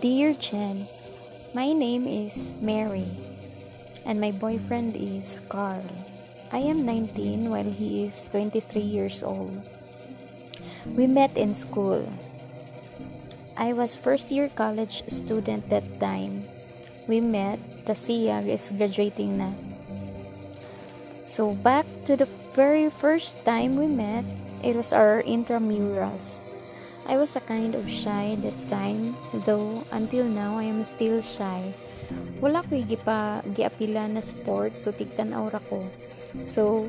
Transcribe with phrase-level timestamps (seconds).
[0.00, 0.88] Dear Jen,
[1.52, 3.04] my name is Mary
[4.08, 5.84] and my boyfriend is Carl.
[6.50, 9.60] I am 19 while he is 23 years old.
[10.96, 12.08] We met in school.
[13.58, 16.48] I was first year college student that time.
[17.06, 19.52] We met, Tasia is graduating na.
[21.28, 24.24] So back to the very first time we met,
[24.64, 26.40] it was our intramurals.
[27.10, 31.74] I was a kind of shy that time, though until now I am still shy.
[32.38, 35.82] Wala ko'y gipa giapila na sport, so tigtan aura ko.
[36.46, 36.86] So,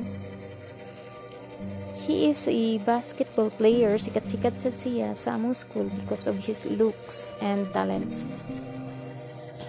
[2.02, 7.30] He is a basketball player, sikat-sikat sa siya sa among school because of his looks
[7.38, 8.26] and talents.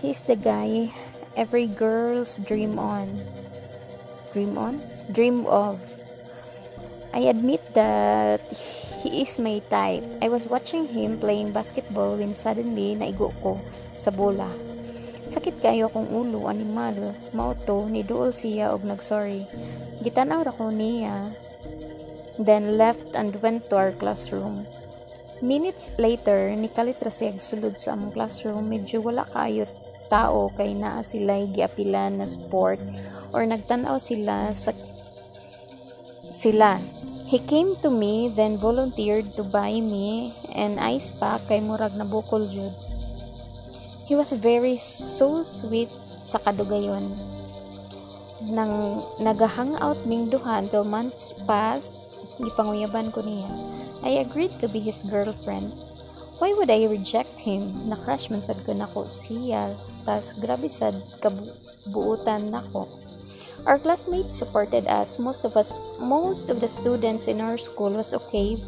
[0.02, 0.90] He's the guy
[1.38, 3.22] every girl's dream on.
[4.34, 4.82] Dream on?
[5.14, 5.78] Dream of.
[7.14, 8.42] I admit that
[9.04, 10.08] he is my type.
[10.24, 13.60] I was watching him playing basketball when suddenly naigo ko
[14.00, 14.48] sa bola.
[15.28, 17.12] Sakit kayo akong ulo, animal.
[17.36, 19.44] Mauto, ni duol siya og nagsorry.
[20.00, 21.36] Gitanaw ra ko niya
[22.40, 24.66] then left and went to our classroom.
[25.44, 28.72] Minutes later, nikalit ra siya sulod sa among classroom.
[28.72, 29.68] Medyo wala kayo
[30.08, 32.80] tao kay naa sila giapila na sport
[33.36, 34.72] or nagtanaw sila sa
[36.32, 36.80] sila.
[37.34, 42.06] He came to me then volunteered to buy me an ice pack kay murag na
[42.06, 42.70] bukol jud.
[44.06, 45.90] He was very so sweet
[46.22, 47.10] sa kadugayon.
[48.46, 51.98] Nang nagahang-out ming duha until months passed,
[52.38, 53.50] gipanguyaban ko niya.
[54.06, 55.74] I agreed to be his girlfriend.
[56.38, 57.90] Why would I reject him?
[57.90, 59.74] Na-crush man sad ko nako siya.
[60.06, 62.86] Tas grabe sad kabuutan nako.
[63.64, 65.16] Our classmates supported us.
[65.16, 68.60] Most of us, most of the students in our school was okay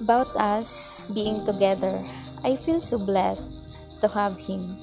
[0.00, 2.00] about us being together.
[2.40, 3.52] I feel so blessed
[4.00, 4.80] to have him.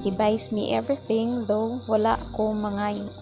[0.00, 3.12] He buys me everything though wala ko mga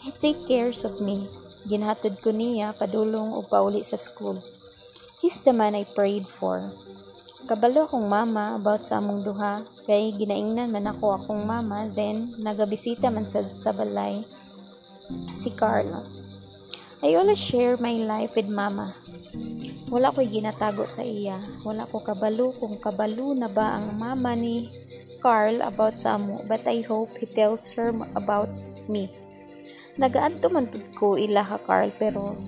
[0.00, 1.28] He take cares of me.
[1.68, 4.40] Ginhatod ko niya padulong o pauli sa school.
[5.20, 6.64] He's the man I prayed for.
[7.44, 13.12] Kabalo akong mama about sa among duha, kay ginaingnan man ako akong mama, then nagabisita
[13.12, 14.24] man sa, sa balay
[15.32, 16.04] si Carla.
[16.98, 18.90] I always share my life with mama.
[19.86, 21.38] Wala ko'y ginatago sa iya.
[21.62, 24.66] Wala ko kabalo kung kabalo na ba ang mama ni
[25.18, 28.50] Carl about sa amo, but I hope he tells her about
[28.90, 29.10] me.
[29.98, 32.38] Nagaadto man ko ila ha Carl pero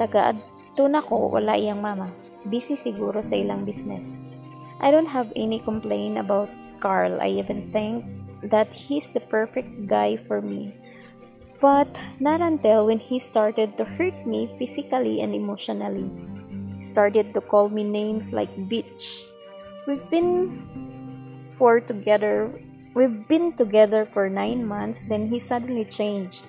[0.00, 2.08] tagaadto na ko wala iyang mama.
[2.48, 4.20] Busy siguro sa ilang business.
[4.80, 6.48] I don't have any complaint about
[6.78, 7.18] Carl.
[7.20, 8.06] I even think
[8.46, 10.72] that he's the perfect guy for me.
[11.60, 16.10] But not until when he started to hurt me physically and emotionally.
[16.76, 19.26] He Started to call me names like bitch.
[19.86, 20.62] We've been
[21.58, 22.50] for together
[22.94, 26.46] we've been together for nine months then he suddenly changed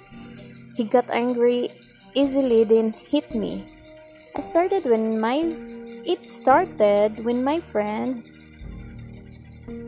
[0.80, 1.76] he got angry
[2.16, 3.68] easily, then hit me.
[4.32, 5.44] I started when my
[6.08, 8.24] it started when my friend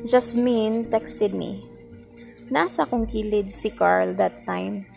[0.03, 1.63] Jasmine texted me.
[2.51, 4.90] Nasa kong kilid si Carl that time.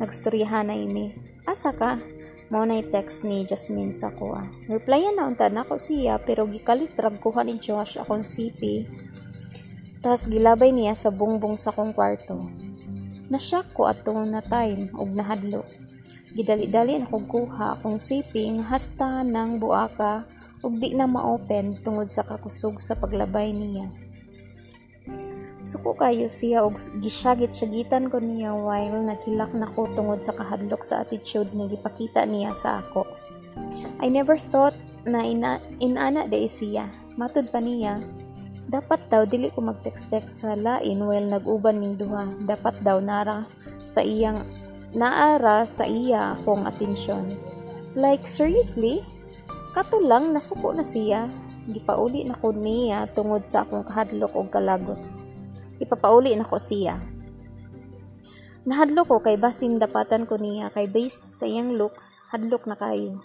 [0.00, 1.12] Nagstoryahan na ini.
[1.44, 2.00] Asa ka?
[2.50, 4.34] Mao na text ni Jasmine sa ko.
[4.34, 4.48] Ah.
[4.66, 8.88] Replyan na unta nako siya pero gikalit rag kuha ni Josh akong CP.
[10.00, 12.48] Tas gilabay niya sa bungbong sa kong kwarto.
[13.30, 15.62] Nasyak ko ato na time og nahadlo.
[16.34, 20.26] Gidali-dali na kog kuha akong siping hasta ng buaka
[20.64, 23.86] ug di na ma-open tungod sa kakusog sa paglabay niya.
[25.70, 31.06] Suko kayo siya og gisyagit-syagitan ko niya while naghilak na ko tungod sa kahadlok sa
[31.06, 33.06] attitude na gipakita niya sa ako.
[34.02, 34.74] I never thought
[35.06, 36.90] na ina inana day siya.
[37.14, 38.02] Matud pa niya,
[38.66, 42.26] dapat daw dili ko mag-text-text sa lain while nag-uban ning duha.
[42.50, 43.46] Dapat daw nara
[43.86, 44.42] sa iyang
[44.90, 47.38] naara sa iya akong atensyon.
[47.94, 49.06] Like seriously?
[49.70, 51.30] Kato lang nasuko na siya.
[51.70, 55.19] Gipauli na ko niya tungod sa akong kahadlok og kalagot.
[55.80, 57.00] Ipapauli na ko siya.
[58.68, 63.24] Nahadlok ko kay basin dapatan ko niya kay based sa iyang looks, hadlok na kayo.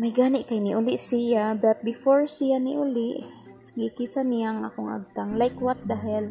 [0.00, 3.22] May gani kay ni uli siya, but before siya ni uli,
[3.74, 5.34] Gikisa niya nga akong agtang.
[5.34, 6.30] Like what the hell?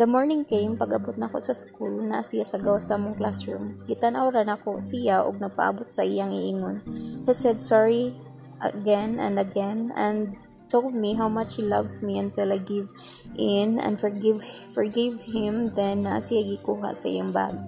[0.00, 3.76] The morning came, pag-abot na ko sa school, na siya sa gawa sa mong classroom.
[3.84, 6.80] Gitanaw ra na ko siya og napaabot sa iyang iingon.
[7.28, 8.16] He said sorry
[8.64, 12.88] again and again and told me how much he loves me until I give
[13.34, 17.58] in and forgive forgive him then na siya gikuha sa iyang bag.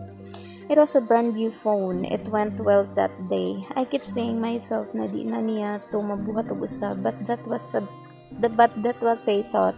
[0.71, 2.07] It was a brand new phone.
[2.07, 3.61] It went well that day.
[3.77, 7.67] I keep saying myself na di na niya to mabuhat og usab but that was
[7.75, 7.83] a
[8.39, 9.77] but that was I thought.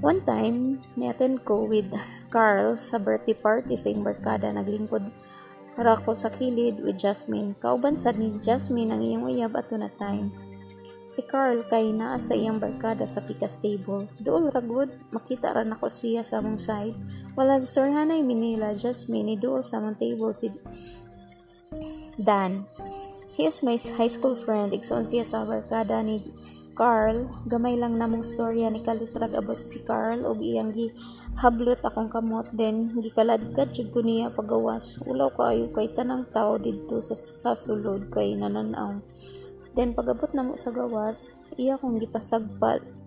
[0.00, 1.92] One time, niattend ko with
[2.32, 4.48] Carl sa birthday party sa barkada.
[4.48, 5.04] Naglingkod
[5.76, 7.52] ra ko sa kilid with Jasmine.
[7.60, 10.49] Kauban sad ni Jasmine ang iyang uyab ato na time.
[11.10, 14.06] Si Carl kay naa sa iyang barkada sa pikas table.
[14.22, 16.94] Dool ra good, makita ra nako siya sa among side.
[17.34, 20.54] Wala sorhanay minila Jasmine ni dool sa among table si
[22.14, 22.62] Dan.
[23.34, 24.70] He is my high school friend.
[24.70, 26.22] Igsoon siya sa barkada ni
[26.78, 30.94] Carl, gamay lang namong storya ni Kalitrag abot si Carl og iyang gi
[31.36, 34.96] hablot akong kamot then gikaladkad jud ko niya pagawas.
[35.04, 39.02] Ulaw kaayo kay tanang tao didto sa, sa sulod kay nananaw.
[39.78, 43.00] Then pagabot namo sa gawas, iya kong gipasagpat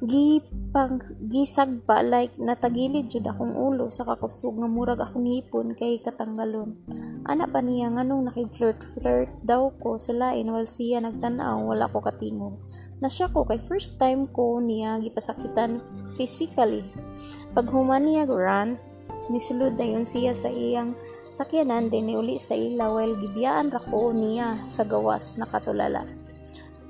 [0.00, 0.96] gipang
[1.28, 6.72] gisagpa like natagilid jud akong ulo sa kakusog nga murag akong hipon kay katanggalon.
[7.28, 12.00] Ana pa niya nganong nakig-flirt flirt daw ko sa lain while siya nagtan-aw wala ko
[12.00, 12.56] katingog.
[13.04, 15.84] Na siya ko kay first time ko niya gipasakitan
[16.16, 16.80] physically.
[17.52, 18.80] Pag human niya run
[19.30, 20.98] misulod dayon siya sa iyang
[21.30, 23.80] sakyanan din uli sa ila while gibiyaan ra
[24.10, 26.02] niya sa gawas nakatulala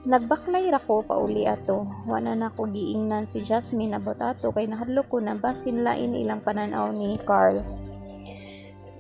[0.01, 1.85] Nagbaklay ra ko pauli ato.
[2.09, 6.41] Wala na ko giingnan si Jasmine about ato kay nahadlok ko na basin lain ilang
[6.41, 7.61] pananaw ni Carl.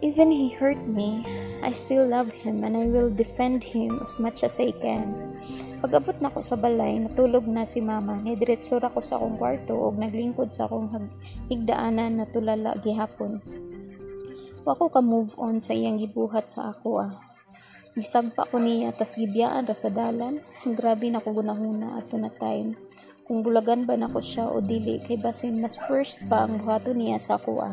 [0.04, 1.24] Even he hurt me,
[1.64, 5.16] I still love him and I will defend him as much as I can.
[5.80, 8.20] Pag-abot na ko sa balay, natulog na si mama.
[8.20, 11.08] Nidiretso ra ko sa akong kwarto og naglingkod sa akong
[11.48, 13.40] higdaanan na tulala gihapon.
[14.60, 17.16] Wa ko ka move on sa iyang gibuhat sa ako ah.
[17.96, 20.44] Gisagpa ko niya tas gibiyaan ra sa dalan.
[20.68, 22.76] Grabe na ko gunahuna ato na time.
[23.24, 27.16] Kung bulagan ba nako siya o dili kay basin mas first pa ang buhato niya
[27.16, 27.72] sa kuha.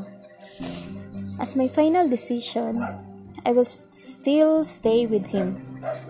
[1.44, 2.82] As my final decision,
[3.48, 5.64] I will still stay with him.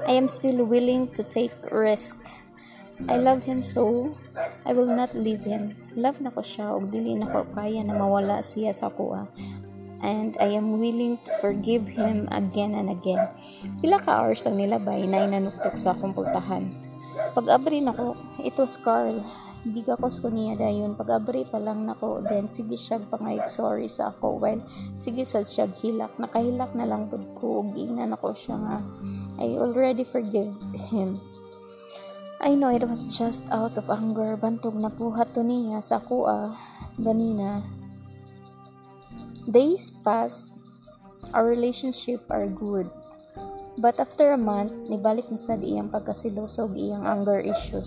[0.10, 2.18] I am still willing to take risk.
[3.06, 4.18] I love him so,
[4.66, 5.78] I will not leave him.
[5.94, 9.30] Love na ko siya og dili na ko kaya na mawala siya sa kuha
[10.02, 13.22] and I am willing to forgive him again and again.
[13.82, 16.74] Pila ka hours ang nilabay na inanuktok sa akong pultahan.
[17.34, 19.22] Pag-abri nako, ito Carl.
[19.68, 20.96] Gigakos ko niya dayon.
[20.96, 24.40] Pag-abri pa lang nako, then sige siya pangayok sorry sa ako.
[24.40, 24.64] While
[24.96, 26.16] sige sa siya hilak.
[26.16, 27.66] Nakahilak na lang pud ko.
[27.66, 28.78] Ug ingnan ako siya nga.
[29.44, 30.56] I already forgive
[30.92, 31.20] him.
[32.38, 34.38] I know it was just out of anger.
[34.40, 36.54] Bantog napuhat to niya sa kuha
[36.98, 37.66] ganina
[39.48, 40.52] Days passed,
[41.32, 42.92] our relationship are good.
[43.78, 47.86] But after a month, nibalik na sad iyang pagkasilosog iyang anger issues.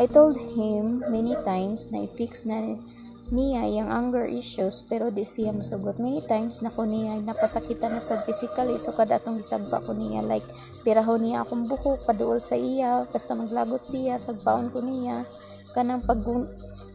[0.00, 2.80] I told him many times na i-fix na
[3.28, 6.00] niya iyang anger issues pero di siya masugot.
[6.00, 10.24] Many times na ko niya napasakitan na sad physically so kada atong gisagba ko niya
[10.24, 10.48] like
[10.88, 15.28] pirahon niya akong buhok paduol sa iya basta maglagot siya sagbaon ko niya
[15.76, 16.24] kanang pag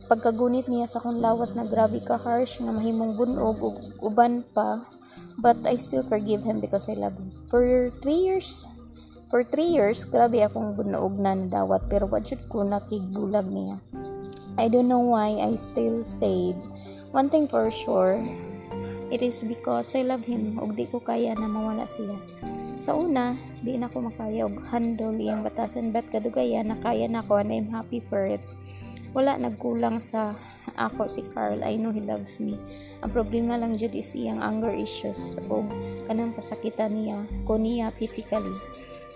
[0.05, 4.83] pagkagunit niya sa kong lawas na grabe ka harsh nga mahimong bunog ug uban pa
[5.39, 7.31] but I still forgive him because I love him.
[7.51, 8.67] For 3 years
[9.29, 13.81] for 3 years grabe akong bunog na nadawat pero what should ko nakigulag niya?
[14.55, 16.55] I don't know why I still stayed.
[17.11, 18.21] One thing for sure
[19.11, 22.15] it is because I love him ug di ko kaya na mawala siya.
[22.79, 27.23] Sa una, di na ko makaya og handle iyang batasan but kadugayan na kaya na
[27.23, 28.43] ko and I'm happy for it
[29.15, 30.35] wala nagkulang sa
[30.75, 31.63] ako si Carl.
[31.63, 32.59] I know he loves me.
[32.99, 35.63] Ang problema lang jud is iyang anger issues o
[36.11, 38.59] kanang pasakitan niya ko niya physically.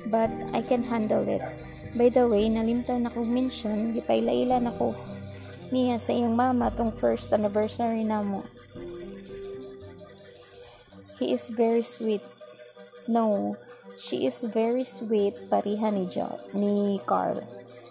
[0.07, 1.43] But I can handle it.
[1.99, 4.95] By the way nalimtan na ko mention gipaila-ila na ko
[5.75, 8.47] niya sa iyang mama tong first anniversary namo.
[11.19, 12.23] He is very sweet.
[13.03, 13.59] No
[13.99, 17.43] she is very sweet pariha ni John ni Carl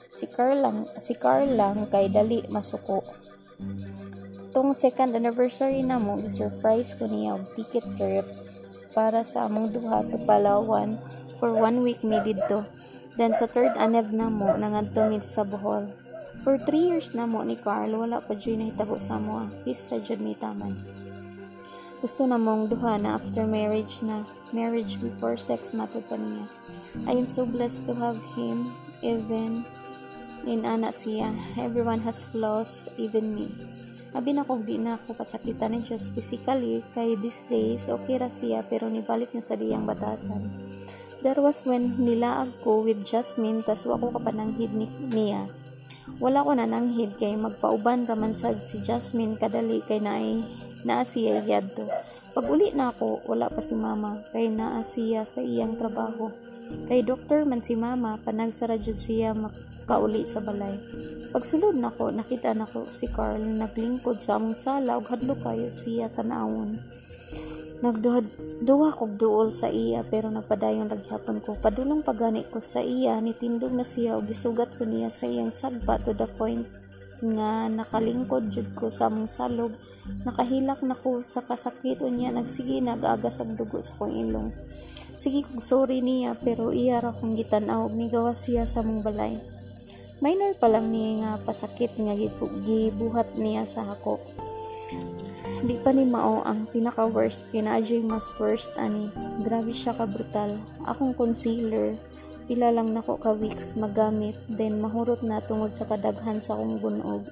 [0.09, 3.05] Si Carl lang, si Carl lang kay dali masuko.
[4.57, 8.25] Tong second anniversary na mo, surprise ko niya og ticket trip
[8.97, 10.97] para sa among duha to Palawan
[11.37, 12.65] for one week mi didto.
[13.21, 15.93] Then sa third aneb na mo, nangadto mi sa Bohol.
[16.47, 19.45] For 3 years na mo ni Carl, wala pa dyan nahitabo sa mo.
[19.67, 20.73] Kiss ra dyan mi taman.
[21.99, 24.23] Gusto na mong duha na after marriage na.
[24.55, 26.47] Marriage before sex matod pa niya.
[27.11, 28.71] I am so blessed to have him,
[29.03, 29.67] even
[30.47, 31.33] in ana siya.
[31.59, 33.49] Everyone has flaws, even me.
[34.13, 38.33] Abi na kung di na ako kasakitan ni Diyos physically, kay these days, okay ra
[38.33, 40.49] siya, pero nibalik na sa diyang batasan.
[41.19, 45.51] There was when nilaag ko with Jasmine, tas wa ko kapananghid ni niya.
[46.23, 50.41] Wala ko nananghid kay magpauban raman sad si Jasmine kadali kay naay
[50.83, 51.85] naa siya yadto.
[52.33, 56.31] Pag uli na ako, wala pa si mama kay naa siya sa iyang trabaho.
[56.89, 60.77] Kay doktor man si mama, panagsara jud siya makauli sa balay.
[61.29, 66.81] Pagsulod nako, nakita nako si Carl naglingkod sa among sala ug hadlo kayo siya tanawon.
[67.79, 68.25] Nagduha
[68.65, 71.55] duwa kog duol sa iya pero nagpadayon ragyapon ko.
[71.55, 76.01] Padulong pagani ko sa iya, nitindog na siya ug gisugat ko niya sa iyang sagba
[76.03, 76.67] to the point
[77.23, 79.71] nga nakalingkod jud ko sa among salog.
[80.25, 84.51] Nakahilak na ko sa kasakit niya nagsige nagagas ang dugo sa kong ilong.
[85.19, 89.35] Sige kog sorry niya pero iya ra kong gitan-aw ug migawas siya sa mong balay.
[90.23, 92.15] Minor pa lang niya nga pasakit nga
[92.63, 94.23] gibuhat niya sa hako.
[95.67, 99.11] Di pa ni mao ang pinaka worst kina mas worst ani.
[99.43, 100.55] Grabe siya ka brutal.
[100.87, 101.99] Akong concealer
[102.47, 107.27] pila lang nako ka weeks magamit then mahurot na tungod sa kadaghan sa akong bunog.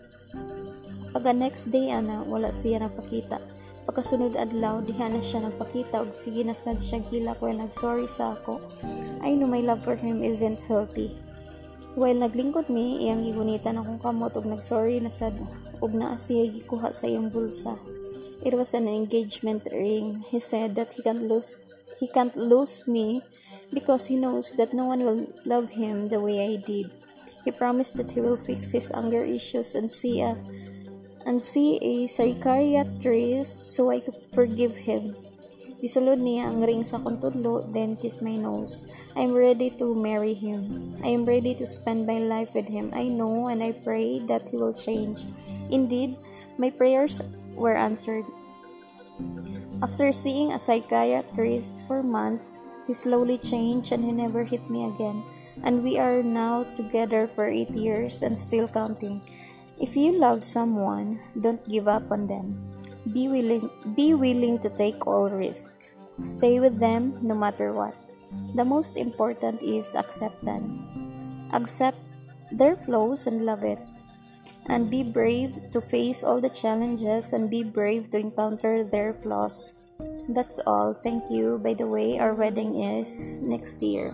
[1.14, 3.55] Pagka next day ana wala siya nagpakita
[3.96, 8.36] pagkasunod adlaw diha na siya nagpakita og sige na sad siya hilak while nag-sorry sa
[8.36, 8.60] ako
[9.24, 11.16] I know my love for him isn't healthy
[11.96, 15.32] while naglingkod mi iyang gigunitan akong kamot og nag-sorry na sad
[15.80, 17.80] og naa siya gikuha sa iyang bulsa
[18.44, 20.20] It was an engagement ring.
[20.28, 21.56] He said that he can't lose
[21.96, 23.24] he can't lose me
[23.72, 26.92] because he knows that no one will love him the way I did.
[27.48, 30.36] He promised that he will fix his anger issues and see a
[31.26, 35.18] and see a psychiatrist so I could forgive him.
[35.82, 38.88] Isulod niya ang ring sa kontudlo, then kiss my nose.
[39.12, 40.94] I am ready to marry him.
[41.04, 42.94] I am ready to spend my life with him.
[42.96, 45.28] I know and I pray that he will change.
[45.68, 46.16] Indeed,
[46.56, 47.20] my prayers
[47.52, 48.24] were answered.
[49.82, 52.56] After seeing a psychiatrist for months,
[52.86, 55.20] he slowly changed and he never hit me again.
[55.60, 59.20] And we are now together for eight years and still counting.
[59.78, 62.56] If you love someone, don't give up on them.
[63.12, 65.72] Be willing, be willing to take all risk.
[66.20, 67.94] Stay with them no matter what.
[68.54, 70.92] The most important is acceptance.
[71.52, 71.98] Accept
[72.50, 73.78] their flaws and love it
[74.68, 79.72] and be brave to face all the challenges and be brave to encounter their flaws.
[80.28, 80.92] That's all.
[80.92, 81.58] Thank you.
[81.58, 84.12] By the way, our wedding is next year.